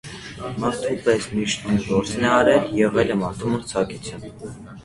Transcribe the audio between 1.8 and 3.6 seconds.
որսն է արել, եղել է մարդու